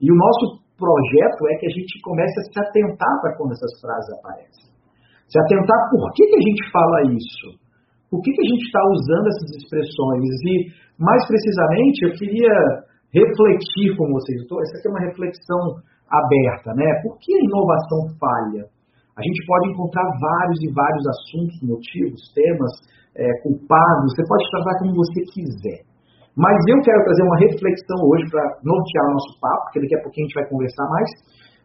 E 0.00 0.08
o 0.08 0.16
nosso 0.16 0.44
projeto 0.80 1.40
é 1.52 1.54
que 1.60 1.66
a 1.68 1.74
gente 1.76 2.00
comece 2.00 2.32
a 2.40 2.44
se 2.48 2.56
atentar 2.56 3.14
para 3.20 3.36
quando 3.36 3.52
essas 3.52 3.72
frases 3.84 4.08
aparecem. 4.16 4.72
Se 5.28 5.36
atentar 5.36 5.76
por 5.92 6.08
que, 6.16 6.24
que 6.24 6.38
a 6.40 6.44
gente 6.48 6.62
fala 6.72 6.98
isso. 7.12 7.48
Por 8.08 8.18
que, 8.24 8.32
que 8.32 8.42
a 8.42 8.48
gente 8.48 8.64
está 8.64 8.80
usando 8.80 9.26
essas 9.28 9.50
expressões? 9.60 10.24
E, 10.48 10.54
mais 10.98 11.20
precisamente, 11.28 11.96
eu 12.08 12.12
queria 12.16 12.56
refletir 13.14 13.96
com 13.96 14.06
vocês. 14.10 14.42
Essa 14.42 14.78
aqui 14.78 14.86
é 14.86 14.90
uma 14.90 15.06
reflexão 15.06 15.82
aberta, 16.10 16.74
né? 16.74 16.86
Por 17.02 17.18
que 17.18 17.34
a 17.34 17.44
inovação 17.44 18.00
falha? 18.18 18.64
A 19.18 19.22
gente 19.22 19.40
pode 19.46 19.70
encontrar 19.70 20.06
vários 20.18 20.58
e 20.62 20.72
vários 20.72 21.04
assuntos, 21.06 21.56
motivos, 21.62 22.20
temas, 22.34 22.72
é, 23.14 23.26
culpados. 23.42 24.14
Você 24.14 24.22
pode 24.26 24.44
tratar 24.50 24.74
como 24.78 24.94
você 24.94 25.20
quiser. 25.34 25.80
Mas 26.38 26.56
eu 26.70 26.78
quero 26.80 27.04
trazer 27.04 27.24
uma 27.26 27.38
reflexão 27.42 27.98
hoje 28.06 28.24
para 28.30 28.42
nortear 28.62 29.04
o 29.10 29.14
nosso 29.18 29.32
papo, 29.42 29.62
porque 29.66 29.80
daqui 29.82 29.96
a 29.98 30.02
pouquinho 30.02 30.24
a 30.24 30.28
gente 30.30 30.38
vai 30.40 30.48
conversar 30.48 30.86
mais, 30.88 31.10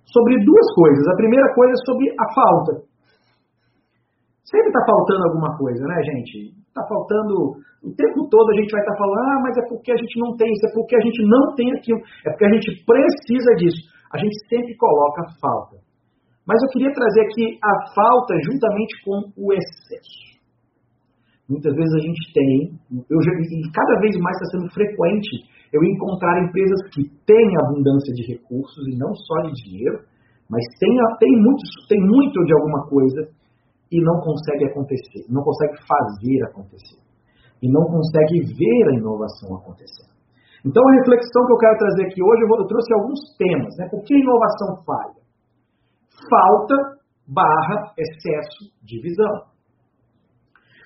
sobre 0.09 0.33
duas 0.43 0.67
coisas. 0.73 1.03
A 1.07 1.15
primeira 1.15 1.47
coisa 1.53 1.71
é 1.71 1.85
sobre 1.85 2.05
a 2.11 2.25
falta. 2.33 2.73
Sempre 4.43 4.67
está 4.67 4.81
faltando 4.85 5.23
alguma 5.29 5.57
coisa, 5.57 5.85
né, 5.85 5.97
gente? 6.03 6.64
Está 6.75 6.83
faltando. 6.83 7.63
O 7.79 7.91
tempo 7.95 8.27
todo 8.27 8.51
a 8.51 8.57
gente 8.59 8.71
vai 8.71 8.83
estar 8.83 8.91
tá 8.91 8.99
falando, 8.99 9.19
ah, 9.23 9.39
mas 9.47 9.55
é 9.55 9.63
porque 9.71 9.91
a 9.95 9.97
gente 9.97 10.19
não 10.19 10.35
tem 10.35 10.51
isso, 10.51 10.67
é 10.67 10.73
porque 10.75 10.95
a 10.99 10.99
gente 10.99 11.21
não 11.23 11.55
tem 11.55 11.71
aquilo, 11.71 11.99
é 12.27 12.29
porque 12.29 12.45
a 12.45 12.53
gente 12.53 12.69
precisa 12.83 13.51
disso. 13.55 13.81
A 14.11 14.17
gente 14.19 14.35
sempre 14.51 14.75
coloca 14.75 15.23
falta. 15.39 15.79
Mas 16.45 16.61
eu 16.61 16.69
queria 16.69 16.93
trazer 16.93 17.21
aqui 17.21 17.57
a 17.63 17.73
falta 17.95 18.35
juntamente 18.43 18.93
com 19.03 19.17
o 19.39 19.53
excesso. 19.53 20.35
Muitas 21.49 21.73
vezes 21.73 21.93
a 21.93 22.01
gente 22.01 22.33
tem, 22.33 22.51
eu 23.09 23.21
já, 23.21 23.31
e 23.31 23.71
cada 23.71 23.99
vez 24.01 24.17
mais 24.17 24.35
está 24.37 24.57
sendo 24.57 24.69
frequente 24.73 25.45
eu 25.73 25.81
encontrar 25.83 26.41
empresas 26.41 26.81
que 26.93 27.03
têm 27.25 27.49
abundância 27.65 28.13
de 28.13 28.33
recursos 28.33 28.87
e 28.87 28.97
não 28.97 29.13
só 29.13 29.41
de 29.45 29.53
dinheiro, 29.61 29.99
mas 30.49 30.61
tem, 30.79 30.89
tem, 31.19 31.33
muito, 31.41 31.61
tem 31.89 32.01
muito 32.01 32.43
de 32.45 32.53
alguma 32.53 32.87
coisa 32.89 33.29
e 33.91 34.01
não 34.01 34.19
consegue 34.19 34.65
acontecer, 34.65 35.25
não 35.29 35.43
consegue 35.43 35.77
fazer 35.87 36.43
acontecer. 36.49 36.99
E 37.61 37.71
não 37.71 37.85
consegue 37.85 38.41
ver 38.41 38.83
a 38.89 38.97
inovação 38.97 39.55
acontecer. 39.55 40.09
Então, 40.65 40.81
a 40.81 40.93
reflexão 40.97 41.45
que 41.45 41.53
eu 41.53 41.57
quero 41.57 41.77
trazer 41.77 42.03
aqui 42.05 42.21
hoje, 42.21 42.41
eu, 42.41 42.47
vou, 42.47 42.57
eu 42.57 42.67
trouxe 42.67 42.93
alguns 42.93 43.19
temas. 43.37 43.73
Né? 43.77 43.87
Por 43.89 44.01
que 44.03 44.15
a 44.15 44.19
inovação 44.19 44.83
falha? 44.83 45.21
Falta 46.29 46.75
barra 47.27 47.93
excesso 47.97 48.73
de 48.83 49.01
visão. 49.01 49.55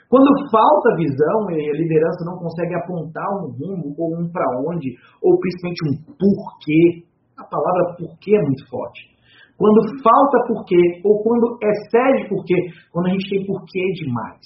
Quando 0.10 0.50
falta 0.50 0.98
visão 0.98 1.51
e 1.51 1.70
a 1.70 1.77
liderança 1.77 2.25
não 2.25 2.39
consegue 2.39 2.75
apontar 2.75 3.29
um 3.39 3.53
rumo 3.53 3.94
ou 3.98 4.18
um 4.18 4.29
para 4.32 4.46
onde, 4.68 4.98
ou 5.22 5.39
principalmente 5.39 5.86
um 5.86 5.94
porquê, 6.18 7.06
a 7.38 7.46
palavra 7.46 7.96
porquê 7.96 8.36
é 8.36 8.41
muito 8.41 8.68
forte. 8.68 9.18
Quando 9.60 10.00
falta 10.00 10.38
porquê, 10.48 11.04
ou 11.04 11.22
quando 11.22 11.60
excede 11.60 12.30
porquê, 12.32 12.56
quando 12.94 13.08
a 13.08 13.10
gente 13.12 13.30
tem 13.30 13.46
porquê 13.46 13.84
demais. 14.00 14.39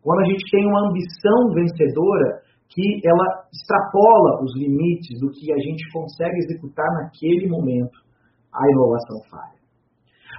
Quando 0.00 0.20
a 0.20 0.24
gente 0.24 0.40
tem 0.50 0.64
uma 0.64 0.88
ambição 0.88 1.52
vencedora 1.52 2.40
que 2.72 3.04
ela 3.04 3.26
extrapola 3.52 4.40
os 4.40 4.56
limites 4.56 5.20
do 5.20 5.28
que 5.28 5.52
a 5.52 5.60
gente 5.60 5.84
consegue 5.92 6.38
executar 6.48 6.88
naquele 6.96 7.46
momento, 7.46 8.00
a 8.48 8.64
inovação 8.72 9.20
falha. 9.28 9.60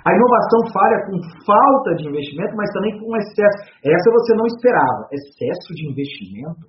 A 0.05 0.09
inovação 0.09 0.61
falha 0.73 0.97
com 1.05 1.17
falta 1.45 1.95
de 2.01 2.09
investimento, 2.09 2.55
mas 2.57 2.71
também 2.73 2.97
com 2.97 3.13
excesso. 3.13 3.59
Essa 3.85 4.07
você 4.09 4.33
não 4.35 4.47
esperava. 4.47 5.05
Excesso 5.13 5.69
de 5.77 5.85
investimento. 5.85 6.65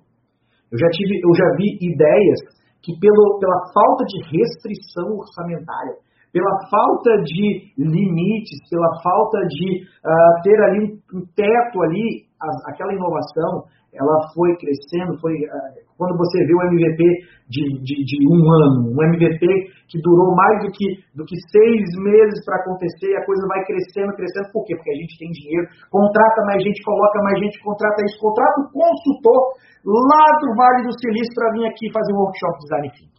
Eu 0.69 0.77
já 0.77 0.89
tive, 0.93 1.17
eu 1.17 1.33
já 1.33 1.47
vi 1.57 1.73
ideias 1.81 2.39
que 2.85 2.93
pelo, 2.99 3.39
pela 3.39 3.59
falta 3.73 4.05
de 4.05 4.17
restrição 4.29 5.17
orçamentária, 5.17 5.97
pela 6.31 6.53
falta 6.69 7.11
de 7.23 7.73
limites, 7.77 8.59
pela 8.69 8.89
falta 9.01 9.39
de 9.47 9.81
uh, 9.81 10.41
ter 10.43 10.57
ali 10.63 10.93
um, 11.13 11.25
teto 11.35 11.81
ali, 11.81 12.25
a, 12.41 12.71
aquela 12.71 12.93
inovação, 12.93 13.65
ela 13.89 14.29
foi 14.35 14.53
crescendo, 14.57 15.17
foi 15.19 15.33
uh, 15.33 15.89
quando 15.97 16.15
você 16.15 16.37
vê 16.45 16.53
o 16.53 16.63
MVP 16.71 17.01
de, 17.49 17.63
de, 17.81 17.95
de, 18.05 18.17
um 18.29 18.39
ano, 18.39 18.93
um 18.93 18.99
MVP 19.09 19.43
que 19.89 19.99
durou 19.99 20.31
mais 20.37 20.63
do 20.63 20.71
que, 20.71 20.87
do 21.17 21.25
que 21.25 21.35
seis 21.51 21.83
meses 21.99 22.39
para 22.45 22.61
acontecer, 22.61 23.11
a 23.17 23.25
coisa 23.25 23.43
vai 23.49 23.65
crescendo, 23.65 24.15
crescendo, 24.15 24.53
por 24.53 24.63
quê? 24.63 24.77
Porque 24.77 24.93
a 24.93 24.99
gente 25.01 25.17
tem 25.17 25.27
dinheiro, 25.33 25.67
contrata 25.91 26.45
mais 26.45 26.63
gente, 26.63 26.79
coloca 26.85 27.19
mais 27.25 27.37
gente, 27.41 27.59
contrata 27.59 27.99
isso, 28.05 28.21
contrata 28.21 28.55
o 28.61 28.69
consultor 28.71 29.41
lá 29.83 30.25
do 30.39 30.55
Vale 30.55 30.87
do 30.87 30.93
Silício 30.93 31.33
para 31.35 31.51
vir 31.57 31.65
aqui 31.67 31.91
fazer 31.91 32.13
um 32.13 32.21
workshop 32.21 32.53
de 32.53 32.63
design 32.63 32.87
thinking. 32.95 33.18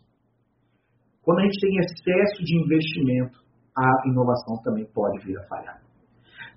Quando 1.31 1.39
a 1.39 1.47
gente 1.47 1.63
tem 1.63 1.79
excesso 1.79 2.43
de 2.43 2.59
investimento, 2.59 3.39
a 3.79 3.87
inovação 4.11 4.59
também 4.67 4.83
pode 4.91 5.23
vir 5.23 5.39
a 5.39 5.47
falhar. 5.47 5.79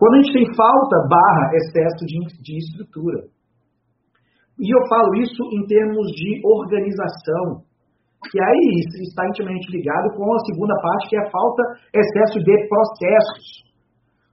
Quando 0.01 0.15
a 0.17 0.17
gente 0.17 0.33
tem 0.33 0.49
falta 0.57 0.97
barra 1.05 1.53
excesso 1.53 2.01
de, 2.09 2.17
de 2.41 2.57
estrutura. 2.57 3.29
E 4.57 4.65
eu 4.65 4.81
falo 4.89 5.13
isso 5.21 5.45
em 5.53 5.61
termos 5.69 6.09
de 6.17 6.41
organização, 6.41 7.61
que 8.25 8.41
aí 8.41 8.65
está 9.05 9.29
intimamente 9.29 9.69
ligado 9.69 10.09
com 10.17 10.25
a 10.33 10.39
segunda 10.41 10.73
parte, 10.81 11.09
que 11.09 11.17
é 11.17 11.21
a 11.21 11.29
falta, 11.29 11.61
excesso 11.93 12.41
de 12.41 12.55
processos. 12.65 13.45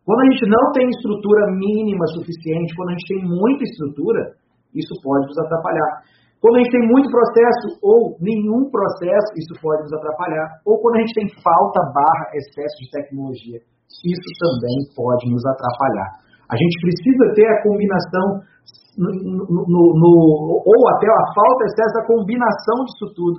Quando 0.08 0.20
a 0.24 0.30
gente 0.32 0.48
não 0.48 0.72
tem 0.72 0.88
estrutura 0.88 1.52
mínima 1.52 2.06
suficiente, 2.16 2.74
quando 2.74 2.88
a 2.88 2.92
gente 2.96 3.12
tem 3.12 3.28
muita 3.28 3.62
estrutura, 3.62 4.40
isso 4.72 4.96
pode 5.04 5.26
nos 5.28 5.36
atrapalhar. 5.36 6.00
Quando 6.40 6.56
a 6.56 6.60
gente 6.64 6.72
tem 6.72 6.88
muito 6.88 7.12
processo 7.12 7.66
ou 7.84 8.16
nenhum 8.16 8.64
processo, 8.72 9.28
isso 9.36 9.52
pode 9.60 9.84
nos 9.84 9.92
atrapalhar. 9.92 10.64
Ou 10.64 10.80
quando 10.80 10.96
a 10.96 11.00
gente 11.04 11.12
tem 11.12 11.28
falta 11.44 11.80
barra 11.92 12.32
excesso 12.32 12.76
de 12.80 12.88
tecnologia, 12.96 13.60
isso 13.60 14.30
também 14.40 14.78
pode 14.96 15.28
nos 15.28 15.44
atrapalhar. 15.44 16.08
A 16.48 16.56
gente 16.56 16.76
precisa 16.80 17.24
ter 17.36 17.44
a 17.44 17.62
combinação, 17.62 18.26
no, 18.96 19.10
no, 19.52 19.84
no, 20.00 20.12
ou 20.64 20.80
até 20.96 21.06
a 21.12 21.24
falta, 21.36 21.68
excesso 21.68 21.92
da 22.00 22.06
combinação 22.08 22.76
disso 22.88 23.06
tudo. 23.14 23.38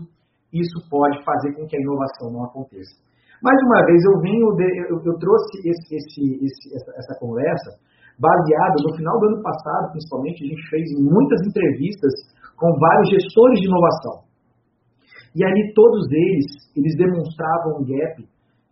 Isso 0.54 0.78
pode 0.86 1.18
fazer 1.26 1.58
com 1.58 1.66
que 1.66 1.76
a 1.76 1.82
inovação 1.82 2.30
não 2.30 2.46
aconteça. 2.46 2.94
Mais 3.42 3.58
uma 3.66 3.82
vez, 3.90 3.98
eu 4.06 4.22
venho, 4.22 4.48
de, 4.54 4.70
eu, 4.94 5.02
eu, 5.02 5.16
trouxe 5.18 5.58
esse, 5.66 5.96
esse, 5.98 6.24
esse, 6.46 6.66
essa, 6.78 6.92
essa 6.94 7.14
conversa 7.18 7.74
baseada 8.22 8.78
no 8.86 8.94
final 8.94 9.18
do 9.18 9.26
ano 9.34 9.42
passado, 9.42 9.90
principalmente, 9.98 10.46
a 10.46 10.48
gente 10.54 10.70
fez 10.70 10.86
muitas 11.02 11.42
entrevistas 11.50 12.14
com 12.62 12.70
vários 12.78 13.10
gestores 13.10 13.58
de 13.58 13.66
inovação. 13.66 14.30
E 15.34 15.44
ali 15.44 15.74
todos 15.74 16.06
eles, 16.14 16.46
eles 16.78 16.94
demonstravam 16.96 17.82
um 17.82 17.84
gap, 17.84 18.22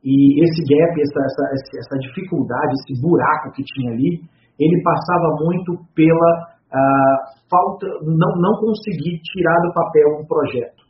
e 0.06 0.14
esse 0.46 0.62
gap, 0.70 0.94
essa, 1.02 1.20
essa, 1.26 1.44
essa 1.82 1.98
dificuldade, 2.06 2.78
esse 2.86 3.02
buraco 3.02 3.52
que 3.52 3.64
tinha 3.64 3.92
ali, 3.92 4.22
ele 4.60 4.84
passava 4.84 5.44
muito 5.44 5.74
pela 5.96 6.32
uh, 6.70 7.18
falta, 7.50 7.88
não, 8.06 8.32
não 8.38 8.54
conseguir 8.62 9.20
tirar 9.24 9.58
do 9.66 9.74
papel 9.74 10.22
um 10.22 10.28
projeto. 10.28 10.86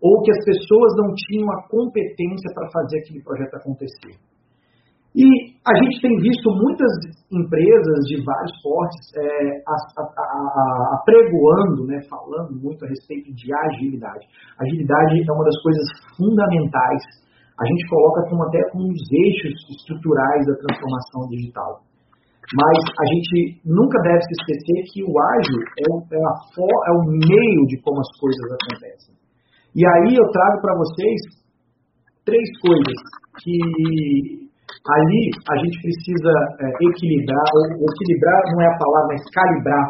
Ou 0.00 0.22
que 0.22 0.30
as 0.30 0.44
pessoas 0.44 0.94
não 0.96 1.12
tinham 1.26 1.50
a 1.50 1.68
competência 1.68 2.54
para 2.54 2.70
fazer 2.70 3.00
aquele 3.00 3.22
projeto 3.24 3.56
acontecer. 3.56 4.14
E 5.18 5.26
a 5.66 5.74
gente 5.82 5.98
tem 5.98 6.14
visto 6.22 6.46
muitas 6.62 6.86
empresas 7.26 7.98
de 8.06 8.22
vários 8.22 8.54
portes 8.62 9.02
é, 9.18 9.58
apregoando, 10.94 11.90
né, 11.90 11.98
falando 12.06 12.54
muito 12.54 12.86
a 12.86 12.88
respeito 12.88 13.34
de 13.34 13.50
agilidade. 13.50 14.22
Agilidade 14.62 15.18
é 15.18 15.32
uma 15.34 15.42
das 15.42 15.58
coisas 15.60 15.82
fundamentais. 16.14 17.02
A 17.58 17.66
gente 17.66 17.82
coloca 17.90 18.30
como 18.30 18.46
até 18.46 18.62
como 18.70 18.86
os 18.86 19.02
eixos 19.10 19.58
estruturais 19.74 20.46
da 20.46 20.54
transformação 20.54 21.26
digital. 21.34 21.82
Mas 22.54 22.78
a 22.78 23.06
gente 23.10 23.58
nunca 23.66 23.98
deve 24.06 24.22
se 24.22 24.34
esquecer 24.38 24.78
que 24.94 25.02
o 25.02 25.10
ágil 25.18 25.60
é 25.82 25.86
o, 25.90 25.98
é, 26.14 26.22
a, 26.22 26.34
é 26.62 26.92
o 26.94 27.02
meio 27.10 27.66
de 27.66 27.76
como 27.82 27.98
as 27.98 28.10
coisas 28.22 28.46
acontecem. 28.54 29.14
E 29.74 29.82
aí 29.82 30.14
eu 30.14 30.30
trago 30.30 30.62
para 30.62 30.78
vocês 30.78 31.20
três 32.24 32.48
coisas 32.62 32.98
que 33.42 34.47
Ali 34.86 35.30
a 35.50 35.56
gente 35.58 35.76
precisa 35.82 36.32
é, 36.60 36.66
equilibrar, 36.88 37.48
ou 37.54 37.86
equilibrar 37.88 38.40
não 38.52 38.62
é 38.62 38.66
a 38.66 38.78
palavra, 38.78 39.08
mas 39.10 39.22
calibrar. 39.34 39.86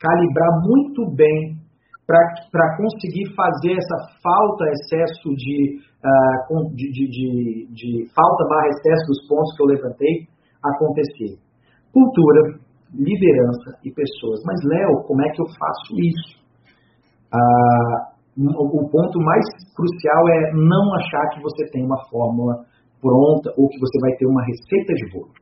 Calibrar 0.00 0.50
muito 0.62 1.14
bem 1.14 1.60
para 2.06 2.76
conseguir 2.76 3.26
fazer 3.34 3.72
essa 3.72 3.98
falta, 4.22 4.64
excesso 4.72 5.30
de, 5.36 5.78
uh, 6.02 6.74
de, 6.74 6.90
de, 6.90 7.04
de, 7.06 7.30
de 7.70 8.14
falta 8.14 8.44
barra 8.48 8.66
excesso 8.66 9.06
dos 9.06 9.28
pontos 9.28 9.56
que 9.56 9.62
eu 9.62 9.66
levantei 9.66 10.14
acontecer. 10.64 11.38
Cultura, 11.92 12.58
liderança 12.92 13.78
e 13.84 13.92
pessoas. 13.92 14.40
Mas, 14.44 14.58
Léo, 14.64 15.04
como 15.06 15.22
é 15.22 15.28
que 15.30 15.40
eu 15.40 15.46
faço 15.46 15.94
isso? 16.00 16.40
Uh, 17.30 18.10
o 18.38 18.88
ponto 18.90 19.18
mais 19.20 19.44
crucial 19.76 20.28
é 20.28 20.52
não 20.54 20.94
achar 20.94 21.28
que 21.34 21.42
você 21.42 21.70
tem 21.70 21.84
uma 21.84 21.98
fórmula 22.08 22.64
pronta 23.00 23.50
ou 23.56 23.68
que 23.68 23.80
você 23.80 23.96
vai 24.00 24.12
ter 24.16 24.26
uma 24.26 24.44
receita 24.44 24.92
de 24.94 25.10
bolo. 25.10 25.32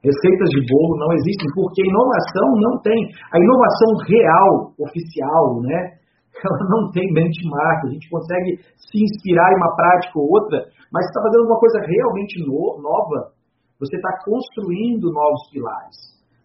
Receitas 0.00 0.48
de 0.48 0.64
bolo 0.64 0.96
não 0.96 1.12
existem 1.12 1.48
porque 1.52 1.84
inovação 1.84 2.48
não 2.56 2.80
tem. 2.80 2.96
A 3.34 3.36
inovação 3.36 3.90
real, 4.08 4.72
oficial, 4.80 5.60
né? 5.60 6.00
Ela 6.40 6.62
não 6.72 6.90
tem 6.90 7.12
benchmark. 7.12 7.84
A 7.84 7.92
gente 7.92 8.08
consegue 8.08 8.56
se 8.80 8.96
inspirar 8.96 9.52
em 9.52 9.60
uma 9.60 9.76
prática 9.76 10.16
ou 10.16 10.24
outra, 10.24 10.64
mas 10.88 11.04
está 11.04 11.20
fazendo 11.20 11.44
uma 11.44 11.60
coisa 11.60 11.78
realmente 11.84 12.40
no, 12.48 12.80
nova. 12.80 13.36
Você 13.78 13.96
está 13.96 14.08
construindo 14.24 15.12
novos 15.12 15.52
pilares. 15.52 15.96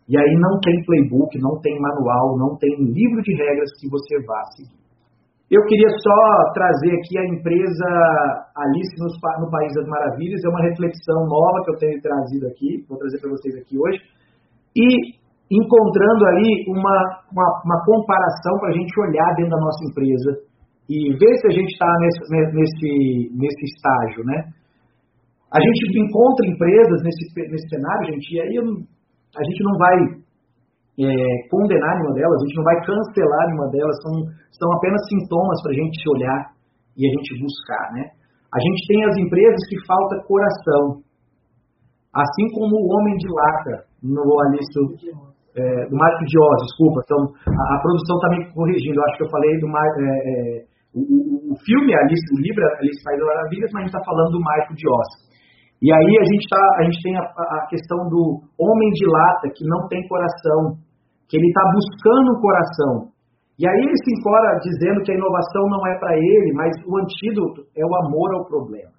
E 0.08 0.20
aí 0.20 0.34
não 0.38 0.60
tem 0.60 0.84
playbook, 0.86 1.40
não 1.40 1.60
tem 1.62 1.80
manual, 1.80 2.38
não 2.38 2.58
tem 2.58 2.70
livro 2.78 3.22
de 3.24 3.34
regras 3.34 3.72
que 3.80 3.90
você 3.90 4.20
vá 4.28 4.44
seguir. 4.56 4.85
Eu 5.46 5.62
queria 5.66 5.90
só 6.02 6.20
trazer 6.54 6.90
aqui 6.98 7.20
a 7.20 7.26
empresa 7.30 7.88
Alice 8.58 8.98
no 8.98 9.50
País 9.52 9.72
das 9.76 9.88
Maravilhas, 9.88 10.42
é 10.44 10.50
uma 10.50 10.66
reflexão 10.66 11.22
nova 11.30 11.62
que 11.64 11.70
eu 11.70 11.78
tenho 11.78 12.02
trazido 12.02 12.48
aqui, 12.48 12.84
vou 12.90 12.98
trazer 12.98 13.22
para 13.22 13.30
vocês 13.30 13.54
aqui 13.62 13.78
hoje, 13.78 14.02
e 14.76 15.22
encontrando 15.54 16.26
aí 16.34 16.66
uma, 16.66 16.98
uma, 17.30 17.48
uma 17.62 17.78
comparação 17.86 18.58
para 18.60 18.70
a 18.70 18.74
gente 18.74 18.90
olhar 19.00 19.36
dentro 19.38 19.52
da 19.52 19.62
nossa 19.62 19.86
empresa 19.86 20.32
e 20.90 21.14
ver 21.14 21.34
se 21.38 21.48
a 21.48 21.54
gente 21.54 21.70
está 21.70 21.94
nesse, 22.02 22.20
nesse, 22.50 23.38
nesse 23.38 23.64
estágio, 23.70 24.26
né? 24.26 24.50
A 25.54 25.62
gente 25.62 26.00
encontra 26.02 26.50
empresas 26.50 27.04
nesse, 27.04 27.52
nesse 27.52 27.70
cenário, 27.70 28.14
gente, 28.14 28.34
e 28.34 28.42
aí 28.42 28.58
a 28.58 29.44
gente 29.46 29.64
não 29.64 29.78
vai 29.78 30.25
é, 30.96 31.08
condenar 31.52 31.92
nenhuma 32.00 32.16
delas, 32.16 32.40
a 32.40 32.46
gente 32.48 32.56
não 32.56 32.64
vai 32.64 32.78
cancelar 32.88 33.44
nenhuma 33.48 33.70
delas, 33.72 33.96
são, 34.00 34.14
são 34.56 34.70
apenas 34.80 35.02
sintomas 35.12 35.60
para 35.62 35.72
a 35.72 35.80
gente 35.80 35.98
olhar 36.16 36.40
e 36.96 37.02
a 37.04 37.12
gente 37.12 37.42
buscar, 37.44 37.86
né? 37.92 38.16
A 38.56 38.60
gente 38.64 38.88
tem 38.88 39.04
as 39.04 39.16
empresas 39.20 39.60
que 39.68 39.76
falta 39.84 40.24
coração, 40.24 41.04
assim 42.16 42.46
como 42.56 42.72
o 42.72 42.88
homem 42.96 43.16
de 43.20 43.28
lata 43.28 43.84
no 44.00 44.24
Alice 44.48 44.72
é, 45.56 45.88
do 45.92 45.96
Mágico 45.96 46.26
de 46.28 46.40
Oz, 46.40 46.60
desculpa, 46.64 47.00
então 47.04 47.22
a, 47.52 47.64
a 47.76 47.82
produção 47.84 48.16
está 48.16 48.30
me 48.32 48.40
corrigindo, 48.56 49.04
acho 49.04 49.18
que 49.18 49.24
eu 49.24 49.32
falei 49.32 49.52
do 49.60 49.68
é, 49.68 50.16
é, 50.32 50.64
o, 50.96 51.52
o, 51.52 51.56
filme 51.64 51.92
Alice, 51.92 52.28
o 52.32 52.40
livro 52.40 52.64
Alice 52.80 53.04
das 53.04 53.20
Maravilhas, 53.20 53.72
mas 53.72 53.80
a 53.80 53.84
gente 53.84 53.96
está 53.96 54.04
falando 54.04 54.32
do 54.32 54.40
Mágico 54.40 54.76
de 54.76 54.88
Oz. 54.88 55.12
E 55.84 55.92
aí 55.92 56.12
a 56.20 56.24
gente, 56.24 56.48
tá, 56.48 56.64
a 56.80 56.84
gente 56.84 57.00
tem 57.04 57.16
a, 57.16 57.24
a 57.24 57.68
questão 57.68 58.08
do 58.08 58.40
homem 58.56 58.90
de 58.96 59.06
lata 59.08 59.52
que 59.52 59.68
não 59.68 59.88
tem 59.88 60.08
coração, 60.08 60.80
que 61.28 61.38
ele 61.38 61.48
está 61.48 61.64
buscando 61.74 62.32
o 62.32 62.42
coração. 62.42 62.94
E 63.58 63.68
aí 63.68 63.80
ele 63.80 63.98
se 64.04 64.12
encora 64.20 64.60
dizendo 64.60 65.02
que 65.04 65.12
a 65.12 65.16
inovação 65.16 65.64
não 65.70 65.88
é 65.88 65.98
para 65.98 66.16
ele, 66.18 66.52
mas 66.54 66.72
o 66.86 66.98
antídoto 67.00 67.64
é 67.76 67.86
o 67.86 67.96
amor 68.06 68.36
ao 68.36 68.46
problema. 68.46 68.92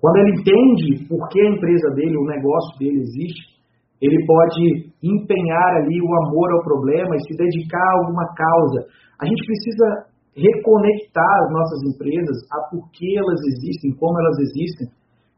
Quando 0.00 0.16
ele 0.18 0.36
entende 0.36 1.08
por 1.08 1.28
que 1.28 1.40
a 1.40 1.50
empresa 1.50 1.88
dele, 1.96 2.16
o 2.18 2.28
negócio 2.28 2.78
dele 2.78 3.00
existe, 3.00 3.56
ele 4.02 4.20
pode 4.26 4.92
empenhar 5.02 5.80
ali 5.80 5.96
o 5.96 6.12
amor 6.28 6.52
ao 6.52 6.62
problema 6.62 7.16
e 7.16 7.24
se 7.24 7.34
dedicar 7.34 7.80
a 7.80 7.98
alguma 8.04 8.26
causa. 8.36 8.84
A 9.18 9.24
gente 9.24 9.40
precisa 9.46 10.12
reconectar 10.36 11.34
as 11.40 11.50
nossas 11.50 11.80
empresas 11.94 12.36
a 12.52 12.68
por 12.68 12.90
que 12.92 13.16
elas 13.16 13.40
existem, 13.56 13.96
como 13.96 14.18
elas 14.20 14.38
existem. 14.40 14.88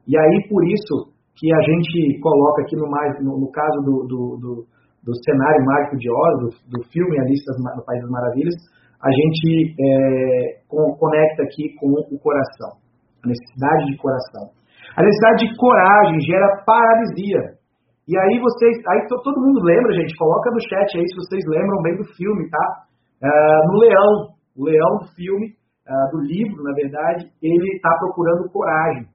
E 0.09 0.19
aí, 0.19 0.49
por 0.49 0.67
isso, 0.67 1.15
que 1.37 1.53
a 1.53 1.61
gente 1.61 2.19
coloca 2.21 2.63
aqui 2.63 2.75
no, 2.75 2.89
no, 3.23 3.41
no 3.41 3.51
caso 3.53 3.79
do, 3.85 4.07
do, 4.09 4.21
do 4.41 4.67
do 5.07 5.15
cenário 5.23 5.65
mágico 5.65 5.97
de 5.97 6.11
Oz, 6.11 6.35
do, 6.43 6.49
do 6.75 6.81
filme 6.91 7.15
Alice 7.23 7.47
no 7.63 7.85
País 7.87 8.03
das 8.03 8.11
Maravilhas, 8.11 8.55
a 8.99 9.11
gente 9.15 9.71
é, 9.79 10.67
conecta 10.67 11.47
aqui 11.47 11.71
com 11.79 11.95
o 11.95 12.19
coração, 12.19 12.75
a 13.23 13.29
necessidade 13.29 13.87
de 13.87 13.97
coração. 14.03 14.51
A 14.99 15.03
necessidade 15.03 15.47
de 15.47 15.57
coragem 15.57 16.21
gera 16.27 16.65
paralisia. 16.67 17.55
E 18.09 18.19
aí 18.19 18.41
vocês, 18.41 18.75
aí 18.89 19.07
todo 19.07 19.43
mundo 19.43 19.63
lembra, 19.63 19.93
gente, 19.95 20.17
coloca 20.17 20.51
no 20.51 20.61
chat 20.61 20.99
aí 20.99 21.07
se 21.07 21.17
vocês 21.23 21.43
lembram 21.47 21.83
bem 21.83 21.97
do 21.97 22.05
filme, 22.17 22.49
tá? 22.51 22.67
Uh, 23.23 23.73
no 23.73 23.79
Leão, 23.79 24.13
o 24.57 24.65
Leão 24.65 24.93
do 25.03 25.07
filme, 25.15 25.55
uh, 25.87 26.17
do 26.17 26.23
livro, 26.23 26.63
na 26.63 26.73
verdade, 26.73 27.31
ele 27.43 27.77
está 27.77 27.91
procurando 27.99 28.51
coragem. 28.51 29.07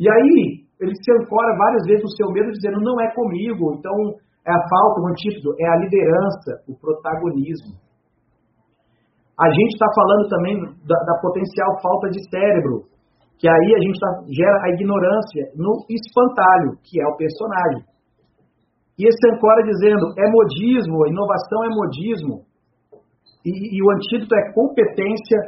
E 0.00 0.10
aí 0.10 0.64
ele 0.80 0.92
se 0.96 1.12
ancora 1.12 1.56
várias 1.56 1.86
vezes 1.86 2.02
no 2.02 2.16
seu 2.16 2.32
medo, 2.32 2.50
dizendo 2.50 2.80
não 2.80 3.00
é 3.00 3.14
comigo, 3.14 3.76
então 3.78 3.94
é 4.46 4.50
a 4.50 4.62
falta, 4.68 5.00
o 5.00 5.08
antídoto 5.08 5.54
é 5.58 5.66
a 5.68 5.76
liderança, 5.76 6.50
o 6.68 6.74
protagonismo. 6.74 7.78
A 9.38 9.48
gente 9.48 9.72
está 9.72 9.86
falando 9.94 10.28
também 10.28 10.56
da, 10.86 10.98
da, 11.06 11.20
potencial 11.20 11.80
falta 11.80 12.10
de 12.10 12.20
cérebro, 12.28 12.84
que 13.38 13.48
aí 13.48 13.74
a 13.74 13.80
gente 13.82 13.98
tá, 13.98 14.08
gera 14.28 14.58
a 14.62 14.70
ignorância 14.74 15.50
no 15.56 15.84
espantalho, 15.88 16.78
que 16.82 17.00
é 17.00 17.06
o 17.06 17.16
personagem. 17.16 17.82
E 18.98 19.08
esse 19.08 19.34
ancora 19.34 19.62
dizendo, 19.62 20.12
é 20.18 20.30
modismo, 20.30 21.06
inovação 21.06 21.64
é 21.64 21.68
modismo, 21.70 22.44
e, 23.44 23.78
e 23.78 23.82
o 23.82 23.90
antídoto 23.90 24.34
é 24.36 24.52
competência 24.52 25.38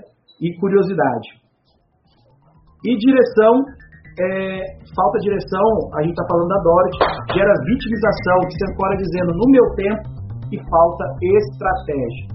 e 0.40 0.58
curiosidade. 0.58 1.28
E 2.84 2.96
direção 2.96 3.62
é, 4.20 4.62
falta 4.94 5.18
direção, 5.20 5.66
a 5.98 6.02
gente 6.02 6.14
está 6.14 6.24
falando 6.30 6.48
da 6.48 6.60
Dorothy, 6.62 6.98
gera 7.34 7.54
vitimização, 7.66 8.38
que 8.46 8.54
se 8.54 8.64
ancora 8.70 8.94
dizendo 8.96 9.30
no 9.34 9.46
meu 9.50 9.66
tempo 9.74 10.02
e 10.52 10.56
falta 10.70 11.04
estratégia. 11.18 12.34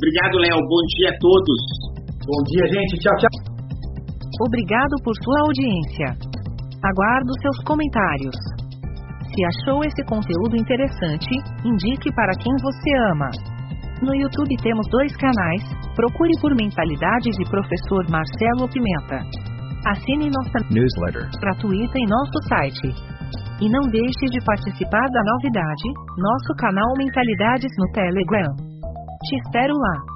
Obrigado, 0.00 0.34
Léo. 0.42 0.58
Bom 0.66 0.82
dia 0.96 1.10
a 1.10 1.18
todos. 1.20 1.60
Bom 2.26 2.40
dia, 2.50 2.66
gente. 2.66 2.98
Tchau, 2.98 3.16
tchau. 3.20 3.34
Obrigado 4.42 4.94
por 5.04 5.14
sua 5.22 5.38
audiência. 5.46 6.08
Aguardo 6.82 7.32
seus 7.42 7.58
comentários. 7.64 8.36
Se 9.28 9.40
achou 9.44 9.84
esse 9.84 10.02
conteúdo 10.08 10.56
interessante, 10.56 11.30
indique 11.64 12.10
para 12.14 12.32
quem 12.42 12.52
você 12.58 12.90
ama. 13.12 13.30
No 14.02 14.16
YouTube 14.16 14.56
temos 14.62 14.88
dois 14.90 15.14
canais, 15.16 15.62
procure 15.94 16.32
por 16.40 16.56
Mentalidade 16.56 17.30
de 17.30 17.44
Professor 17.50 18.08
Marcelo 18.08 18.66
Pimenta. 18.72 19.20
Assine 19.86 20.28
nossa 20.28 20.60
newsletter 20.70 21.24
gratuita 21.40 21.96
em 21.96 22.06
nosso 22.06 22.36
site. 22.48 22.92
E 23.60 23.68
não 23.68 23.80
deixe 23.90 24.26
de 24.30 24.44
participar 24.44 25.08
da 25.08 25.22
novidade, 25.24 25.88
nosso 26.18 26.54
canal 26.58 26.92
Mentalidades 26.98 27.70
no 27.78 27.90
Telegram. 27.92 28.56
Te 29.24 29.36
espero 29.36 29.72
lá. 29.74 30.09